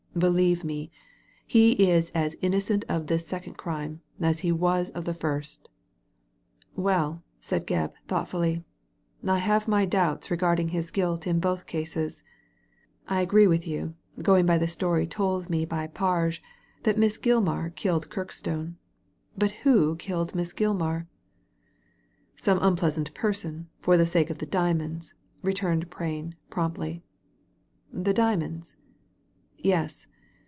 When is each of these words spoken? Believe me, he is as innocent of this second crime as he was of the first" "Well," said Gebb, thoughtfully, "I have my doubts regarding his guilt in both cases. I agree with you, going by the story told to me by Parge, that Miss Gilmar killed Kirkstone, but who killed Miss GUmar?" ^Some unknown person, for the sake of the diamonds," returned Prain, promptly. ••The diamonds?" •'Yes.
Believe 0.13 0.65
me, 0.65 0.91
he 1.47 1.71
is 1.89 2.09
as 2.09 2.35
innocent 2.41 2.83
of 2.89 3.07
this 3.07 3.25
second 3.25 3.53
crime 3.53 4.01
as 4.19 4.39
he 4.41 4.51
was 4.51 4.89
of 4.89 5.05
the 5.05 5.13
first" 5.13 5.69
"Well," 6.75 7.23
said 7.39 7.65
Gebb, 7.65 7.93
thoughtfully, 8.09 8.65
"I 9.25 9.37
have 9.37 9.69
my 9.69 9.85
doubts 9.85 10.29
regarding 10.29 10.67
his 10.67 10.91
guilt 10.91 11.25
in 11.25 11.39
both 11.39 11.65
cases. 11.65 12.23
I 13.07 13.21
agree 13.21 13.47
with 13.47 13.65
you, 13.65 13.95
going 14.21 14.45
by 14.45 14.57
the 14.57 14.67
story 14.67 15.07
told 15.07 15.45
to 15.45 15.51
me 15.51 15.63
by 15.63 15.87
Parge, 15.87 16.41
that 16.83 16.97
Miss 16.99 17.17
Gilmar 17.17 17.73
killed 17.73 18.09
Kirkstone, 18.09 18.75
but 19.37 19.51
who 19.63 19.95
killed 19.95 20.35
Miss 20.35 20.51
GUmar?" 20.51 21.07
^Some 22.35 22.57
unknown 22.61 23.05
person, 23.13 23.69
for 23.79 23.95
the 23.95 24.05
sake 24.05 24.29
of 24.29 24.39
the 24.39 24.45
diamonds," 24.45 25.13
returned 25.41 25.89
Prain, 25.89 26.35
promptly. 26.49 27.01
••The 27.95 28.13
diamonds?" 28.13 28.75
•'Yes. 29.63 30.07